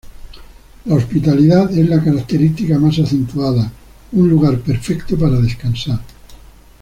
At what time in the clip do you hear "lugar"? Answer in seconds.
4.27-4.59